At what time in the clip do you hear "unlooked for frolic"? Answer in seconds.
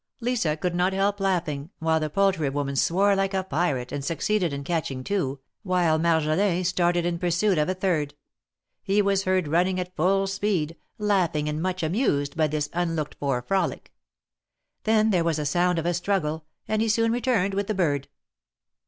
12.73-13.93